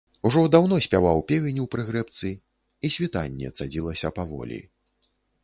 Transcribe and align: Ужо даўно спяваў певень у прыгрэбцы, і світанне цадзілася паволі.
Ужо 0.27 0.43
даўно 0.53 0.77
спяваў 0.85 1.21
певень 1.31 1.59
у 1.63 1.65
прыгрэбцы, 1.75 2.33
і 2.87 2.93
світанне 2.97 3.53
цадзілася 3.57 4.13
паволі. 4.19 4.59